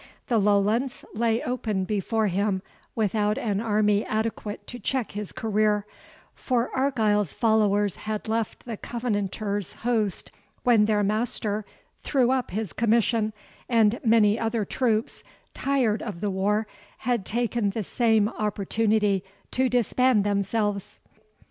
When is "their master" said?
10.85-11.65